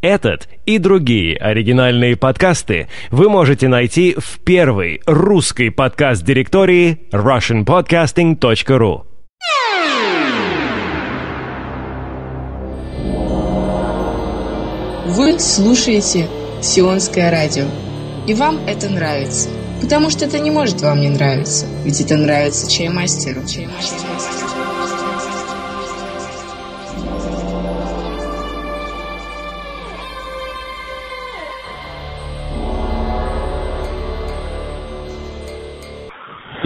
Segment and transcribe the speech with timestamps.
[0.00, 9.02] Этот и другие оригинальные подкасты вы можете найти в первой русской подкаст-директории russianpodcasting.ru.
[15.06, 16.28] Вы слушаете
[16.62, 17.64] Сионское радио.
[18.26, 19.50] И вам это нравится.
[19.82, 21.66] Потому что это не может вам не нравиться.
[21.84, 23.46] Ведь это нравится чаймастеру.
[23.46, 24.69] чаймастеру.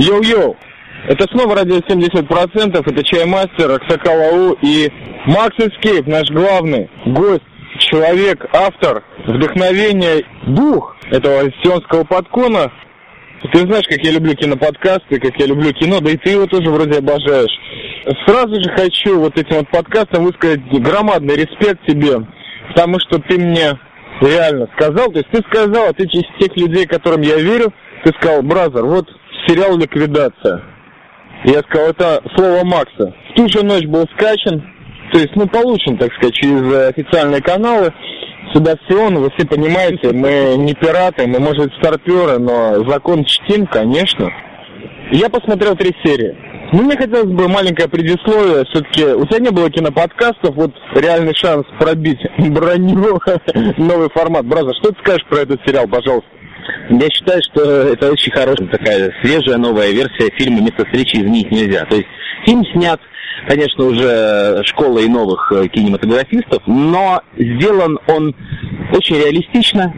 [0.05, 0.57] Йоу-йоу!
[1.09, 4.91] Это снова радио 70%, это Чаймастер, Аксакалау и
[5.27, 7.43] Макс Escape, наш главный гость,
[7.79, 12.71] человек, автор, вдохновение, дух этого сионского подкона.
[13.53, 16.71] Ты знаешь, как я люблю киноподкасты, как я люблю кино, да и ты его тоже
[16.71, 17.53] вроде обожаешь.
[18.27, 22.27] Сразу же хочу вот этим вот подкастом высказать громадный респект тебе,
[22.69, 23.79] потому что ты мне
[24.21, 27.73] реально сказал, то есть ты сказал, а ты из тех людей, которым я верю,
[28.05, 29.09] ты сказал, бразер, вот
[29.47, 30.62] сериал «Ликвидация».
[31.45, 33.14] Я сказал, это слово Макса.
[33.31, 34.62] В ту же ночь был скачан,
[35.12, 37.92] то есть, ну, получен, так сказать, через официальные каналы.
[38.53, 43.67] Сюда все, ну, вы все понимаете, мы не пираты, мы, может, старперы, но закон чтим,
[43.67, 44.31] конечно.
[45.12, 46.37] Я посмотрел три серии.
[46.72, 48.65] Ну, мне хотелось бы маленькое предисловие.
[48.70, 53.20] Все-таки у тебя не было киноподкастов, вот реальный шанс пробить броню,
[53.77, 54.47] новый формат.
[54.47, 56.28] Браза, что ты скажешь про этот сериал, пожалуйста?
[56.91, 61.85] Я считаю, что это очень хорошая такая свежая новая версия фильма «Место встречи изменить нельзя».
[61.87, 62.09] То есть
[62.45, 63.01] фильм снят,
[63.49, 68.35] конечно, уже школой новых э, кинематографистов, но сделан он
[68.93, 69.95] очень реалистично,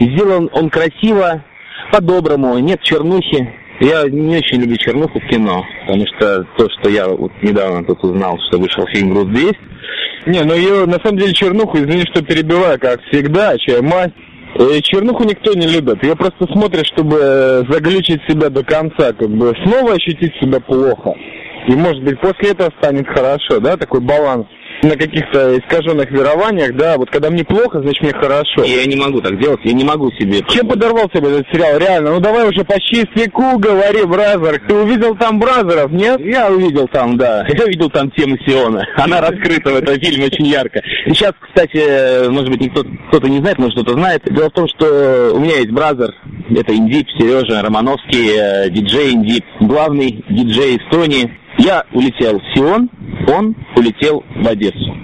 [0.00, 1.44] сделан он красиво,
[1.92, 3.52] по-доброму, нет чернухи.
[3.80, 8.02] Я не очень люблю чернуху в кино, потому что то, что я вот недавно тут
[8.04, 9.56] узнал, что вышел фильм «Груз 200»,
[10.26, 14.14] Не, ну ее, на самом деле, чернуху, извини, что перебиваю, как всегда, чай мать.
[14.54, 16.02] Э, Чернуху никто не любит.
[16.02, 21.14] Ее просто смотрят, чтобы э, заглючить себя до конца, как бы снова ощутить себя плохо.
[21.68, 24.46] И может быть после этого станет хорошо, да, такой баланс
[24.82, 28.64] на каких-то искаженных верованиях, да, вот когда мне плохо, значит мне хорошо.
[28.64, 30.40] Я не могу так делать, я не могу себе...
[30.48, 32.12] Чем подорвал себе этот сериал, реально?
[32.12, 34.60] Ну давай уже по чистяку говори, бразер.
[34.66, 36.20] Ты увидел там бразеров, нет?
[36.20, 37.46] Я увидел там, да.
[37.48, 38.84] Я увидел там тему Сиона.
[38.96, 40.82] Она раскрыта в этом фильме очень ярко.
[41.06, 44.22] И сейчас, кстати, может быть, никто кто-то не знает, может кто-то знает.
[44.24, 46.12] Дело в том, что у меня есть бразер.
[46.50, 51.30] Это Индип, Сережа Романовский, э, диджей Индип, главный диджей Эстонии.
[51.58, 52.88] Я улетел в Сион,
[53.28, 54.96] он улетел в Одессу.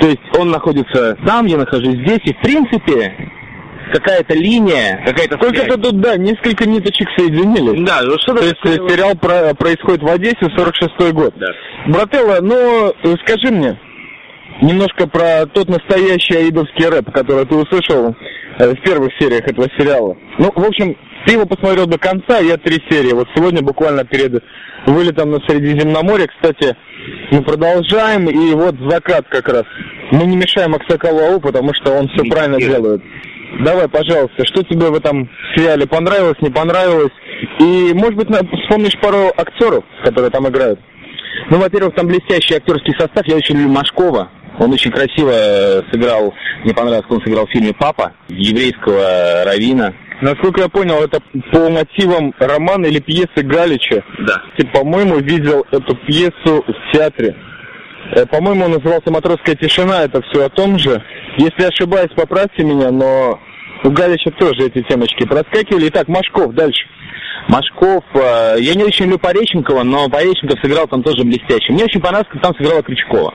[0.00, 3.30] То есть он находится там, я нахожусь здесь, и в принципе
[3.92, 7.86] какая-то линия, какая-то Только-то тут, да, несколько ниточек соединились.
[7.86, 11.34] Да, ну что То есть э, сериал про- происходит в Одессе, 46-й год.
[11.36, 11.46] Да.
[11.86, 13.78] Брателло, ну, э, скажи мне
[14.62, 18.14] немножко про тот настоящий аидовский рэп, который ты услышал
[18.58, 20.16] э, в первых сериях этого сериала.
[20.38, 23.12] Ну, в общем, ты его посмотрел до конца, я три серии.
[23.12, 24.42] Вот сегодня буквально перед
[24.86, 26.76] вылетом на Средиземноморье, кстати,
[27.30, 29.64] мы продолжаем, и вот закат как раз.
[30.12, 33.02] Мы не мешаем Аксакалу Ау, потому что он все правильно делает.
[33.64, 37.12] Давай, пожалуйста, что тебе в этом сериале понравилось, не понравилось?
[37.60, 38.28] И, может быть,
[38.62, 40.80] вспомнишь пару актеров, которые там играют?
[41.50, 43.26] Ну, во-первых, там блестящий актерский состав.
[43.26, 44.30] Я очень люблю Машкова.
[44.58, 49.92] Он очень красиво э, сыграл, мне понравилось, как он сыграл в фильме «Папа» еврейского равина.
[50.24, 51.20] Насколько я понял, это
[51.52, 54.02] по мотивам романа или пьесы Галича.
[54.20, 54.42] Да.
[54.56, 57.36] Ты, по-моему, видел эту пьесу в театре.
[58.12, 61.02] Э, По-моему, он назывался «Матросская тишина», это все о том же.
[61.36, 63.38] Если ошибаюсь, поправьте меня, но
[63.84, 65.88] у Галича тоже эти темочки проскакивали.
[65.88, 66.86] Итак, Машков, дальше.
[67.48, 71.70] Машков, э, я не очень люблю Пореченкова, но Пореченков сыграл там тоже блестяще.
[71.70, 73.34] Мне очень понравилось, как там сыграла Крючкова.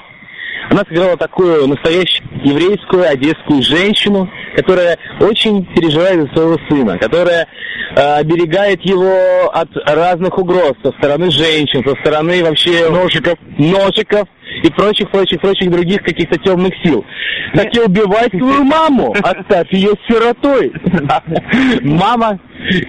[0.69, 7.47] Она сыграла такую настоящую еврейскую одесскую женщину, которая очень переживает за своего сына, которая
[7.95, 14.27] э, оберегает его от разных угроз со стороны женщин, со стороны вообще ножиков, ножиков
[14.63, 17.05] и прочих, прочих, прочих других каких-то темных сил.
[17.53, 20.71] Так и убивай твою маму, оставь ее сиротой.
[21.81, 22.39] Мама,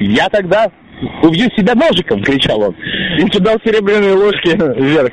[0.01, 0.71] я тогда
[1.23, 2.77] убью себя ножиком, кричал он.
[3.19, 5.13] И кидал серебряные ложки вверх.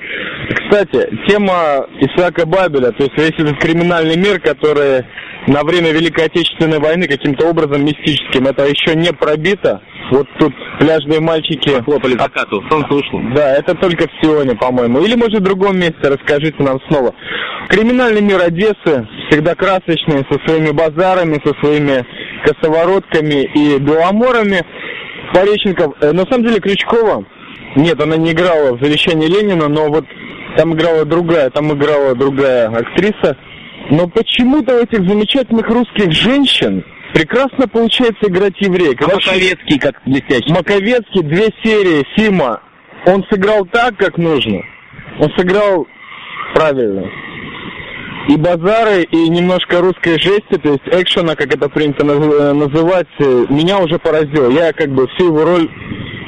[0.50, 5.06] Кстати, тема Исаака Бабеля, то есть весь этот криминальный мир, который
[5.48, 9.82] на время Великой Отечественной войны каким-то образом мистическим, это еще не пробито.
[10.12, 11.82] Вот тут пляжные мальчики...
[11.84, 13.22] Хлопали закату, солнце ушло.
[13.36, 15.02] Да, это только в Сионе, по-моему.
[15.02, 17.14] Или, может, в другом месте, расскажите нам снова.
[17.68, 22.06] Криминальный мир Одессы всегда красочный, со своими базарами, со своими
[22.46, 24.66] косоворотками и беломорами.
[25.34, 27.26] Пореченков, э, на самом деле Крючкова,
[27.76, 30.06] нет, она не играла в «Завещании Ленина», но вот
[30.56, 33.38] там играла другая, там играла другая актриса.
[33.90, 36.84] Но почему-то у этих замечательных русских женщин
[37.14, 39.02] прекрасно получается играть евреек.
[39.02, 40.52] А Маковецкий как блестящий.
[40.52, 42.62] Маковецкий, две серии, Сима.
[43.06, 44.62] Он сыграл так, как нужно.
[45.20, 45.88] Он сыграл
[46.54, 47.10] правильно.
[48.28, 53.46] И базары, и немножко русской жести, то есть экшена, как это принято э, называть, э,
[53.50, 54.50] меня уже поразило.
[54.50, 55.70] Я как бы всю его роль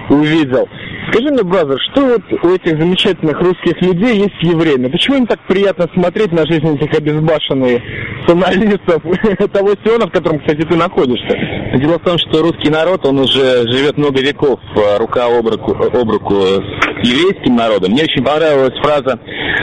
[0.10, 0.68] увидел.
[1.12, 4.90] Скажи мне, бразер, что вот у этих замечательных русских людей есть с евреями?
[4.90, 7.82] Почему им так приятно смотреть на жизнь этих обезбашенных
[8.28, 9.02] соналистов
[9.52, 11.36] того Сиона, в котором, кстати, ты находишься?
[11.78, 15.72] Дело в том, что русский народ, он уже живет много веков э, рука об руку,
[15.72, 17.92] об руку с еврейским народом.
[17.92, 19.20] Мне очень понравилась фраза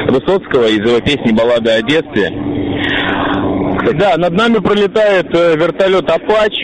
[0.08, 2.31] Высоцкого из его песни «Баллада о детстве».
[3.94, 6.54] Да, над нами пролетает э, вертолет «Апач».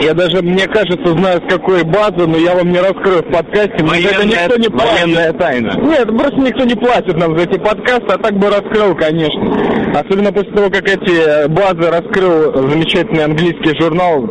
[0.00, 3.78] Я даже, мне кажется, знаю, с какой базы, но я вам не раскрою в подкасте.
[3.78, 4.92] За это никто не платит.
[5.02, 5.72] военная тайна.
[5.80, 9.98] Нет, просто никто не платит нам за эти подкасты, а так бы раскрыл, конечно.
[9.98, 14.22] Особенно после того, как эти э, базы раскрыл замечательный английский журнал,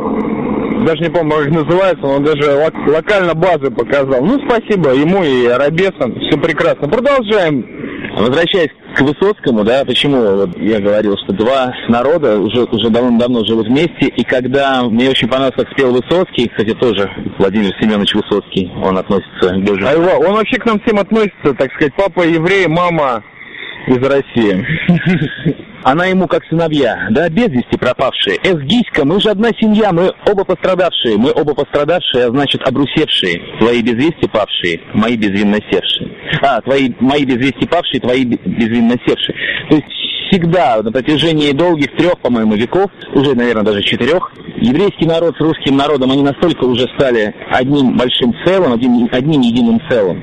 [0.86, 4.22] даже не помню, как называется, он даже лок- локально базы показал.
[4.24, 6.88] Ну, спасибо ему и Арабесам, все прекрасно.
[6.88, 7.66] Продолжаем.
[8.16, 13.68] Возвращаясь к Высоцкому, да, почему вот я говорил, что два народа уже, уже давно-давно живут
[13.68, 18.98] вместе, и когда мне очень понравилось, как спел Высоцкий, кстати, тоже Владимир Семенович Высоцкий, он
[18.98, 19.88] относится к беженцам.
[19.88, 23.22] А его, он вообще к нам всем относится, так сказать, папа еврей, мама
[23.86, 24.66] из России.
[25.84, 28.38] Она ему как сыновья, да, без вести пропавшие.
[28.42, 33.40] Эх, Гиська, мы же одна семья, мы оба пострадавшие, мы оба пострадавшие, а значит обрусевшие,
[33.60, 36.10] твои без вести павшие, мои безвинно севшие.
[36.42, 39.36] А, твои, мои без вести павшие, твои бе- безвинно севшие.
[39.70, 39.86] То есть
[40.28, 45.76] всегда на протяжении долгих трех, по-моему, веков, уже, наверное, даже четырех, еврейский народ с русским
[45.76, 50.20] народом, они настолько уже стали одним большим целым, одним, одним единым целым,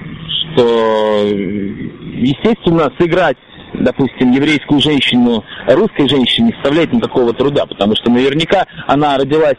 [0.56, 3.38] что, естественно, сыграть
[3.84, 9.58] допустим, еврейскую женщину русской женщине не составляет никакого труда, потому что наверняка она родилась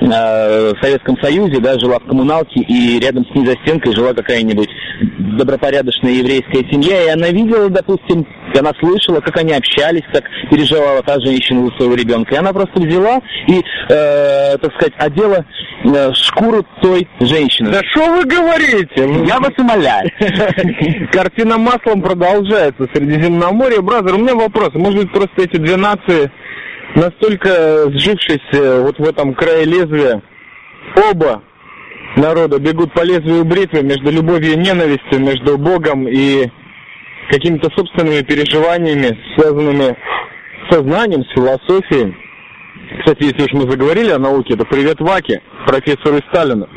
[0.00, 4.14] э, в Советском Союзе, да, жила в коммуналке, и рядом с ней за стенкой жила
[4.14, 4.68] какая-нибудь
[5.36, 8.26] добропорядочная еврейская семья, и она видела, допустим,
[8.58, 12.80] она слышала, как они общались, как переживала та женщина за своего ребенка, и она просто
[12.80, 15.44] взяла и, э, так сказать, одела
[15.84, 17.70] э, шкуру той женщины.
[17.70, 19.26] Да что вы говорите?
[19.26, 20.10] Я вас умоляю.
[21.12, 23.80] Картина маслом продолжается Средиземноморье.
[23.80, 24.70] Бразер, у меня вопрос.
[24.74, 26.30] Может быть, просто эти две нации
[26.94, 30.22] настолько сжившись э, вот в этом крае лезвия,
[31.10, 31.42] оба
[32.16, 36.50] народа бегут по лезвию бритвы между любовью и ненавистью, между Богом и
[37.30, 39.96] какими-то собственными переживаниями, связанными
[40.68, 42.14] с сознанием, с философией.
[43.00, 46.68] Кстати, если уж мы заговорили о науке, это привет Ваке, профессору Сталину.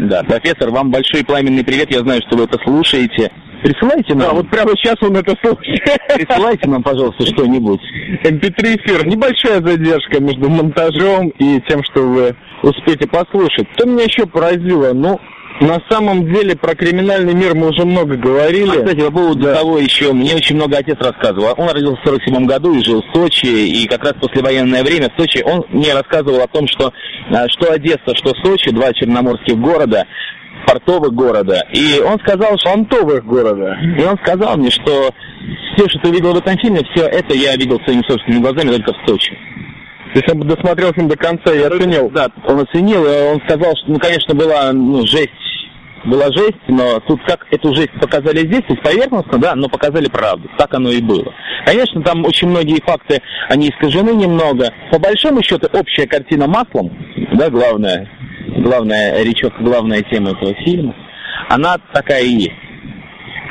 [0.00, 3.30] Да, профессор, вам большой пламенный привет, я знаю, что вы это слушаете.
[3.62, 5.80] Присылайте нам, Да, вот прямо сейчас он это слушает.
[6.14, 7.80] присылайте нам, пожалуйста, что-нибудь.
[8.22, 9.06] MP3 эфир.
[9.06, 13.66] Небольшая задержка между монтажом и тем, что вы успеете послушать.
[13.74, 14.92] Что меня еще поразило?
[14.92, 15.18] Ну,
[15.60, 18.68] на самом деле про криминальный мир мы уже много говорили.
[18.68, 21.54] А, кстати, по поводу того еще, мне очень много отец рассказывал.
[21.56, 25.20] Он родился в 47 году и жил в Сочи, и как раз послевоенное время в
[25.20, 26.92] Сочи он мне рассказывал о том, что
[27.30, 30.06] а, что Одесса, что Сочи, два черноморских города,
[30.66, 31.62] портовых города.
[31.72, 33.78] И он сказал, что Понтовых города.
[33.98, 35.10] и он сказал мне, что
[35.74, 38.92] все, что ты видел в этом фильме, все это я видел своими собственными глазами только
[38.92, 39.36] в Сочи.
[40.16, 42.08] То есть он бы досмотрел фильм до конца и оценил.
[42.08, 45.28] Да, он оценил, и он сказал, что, ну, конечно, была ну, жесть,
[46.06, 50.48] была жесть, но тут как эту жесть показали здесь, есть поверхностно, да, но показали правду.
[50.56, 51.34] Так оно и было.
[51.66, 53.20] Конечно, там очень многие факты,
[53.50, 54.72] они искажены немного.
[54.90, 56.96] По большому счету, общая картина маслом,
[57.34, 58.08] да, главная,
[58.56, 60.96] главная речевка, главная тема этого фильма,
[61.50, 62.56] она такая и есть.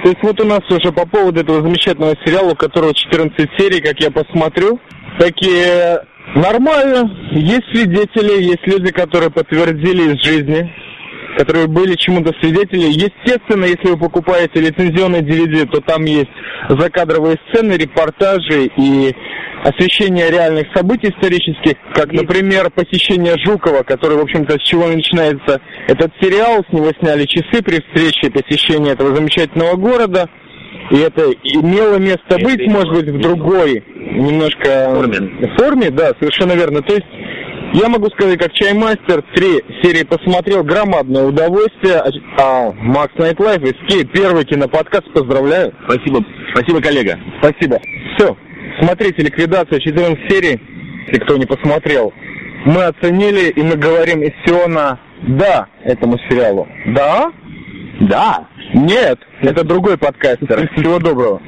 [0.01, 3.81] То есть вот у нас уже по поводу этого замечательного сериала, у которого 14 серий,
[3.81, 4.79] как я посмотрю,
[5.19, 6.01] такие
[6.34, 7.29] нормально.
[7.32, 10.72] Есть свидетели, есть люди, которые подтвердили из жизни,
[11.38, 12.86] которые были чему-то свидетели.
[12.91, 16.32] Естественно, если вы покупаете лицензионный DVD, то там есть
[16.70, 19.13] закадровые сцены, репортажи и
[19.63, 26.12] освещение реальных событий исторических, как, например, посещение Жукова, который, в общем-то, с чего начинается этот
[26.22, 30.29] сериал, с него сняли часы при встрече посещения этого замечательного города.
[30.91, 35.50] И это имело место быть, может быть, в другой немножко Форме.
[35.58, 36.82] форме, да, совершенно верно.
[36.82, 37.08] То есть
[37.74, 42.01] я могу сказать, как чаймастер, три серии посмотрел, громадное удовольствие.
[42.38, 45.74] А Макс Nightlife, Escape, первый киноподкаст, поздравляю.
[45.86, 47.20] Спасибо, спасибо, коллега.
[47.41, 47.79] Спасибо.
[48.15, 48.38] Все,
[48.79, 50.62] смотрите ликвидация 14 серий,
[51.08, 52.13] если кто не посмотрел.
[52.65, 56.67] Мы оценили, и мы говорим из Сиона «да» этому сериалу.
[56.96, 57.32] Да?
[58.01, 58.47] Да.
[58.73, 60.69] Нет, это другой подкастер.
[60.75, 61.41] Всего доброго.